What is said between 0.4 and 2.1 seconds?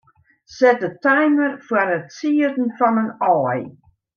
Set de timer foar it